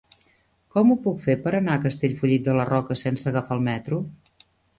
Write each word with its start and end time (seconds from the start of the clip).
Com 0.77 0.93
ho 0.93 0.95
puc 1.07 1.19
fer 1.25 1.35
per 1.43 1.53
anar 1.57 1.75
a 1.75 1.81
Castellfollit 1.83 2.49
de 2.49 2.57
la 2.61 2.67
Roca 2.71 2.99
sense 3.03 3.29
agafar 3.33 3.61
el 3.61 3.63
metro? 3.71 4.03